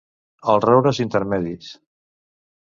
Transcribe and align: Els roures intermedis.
Els 0.53 0.65
roures 0.65 1.01
intermedis. 1.05 1.71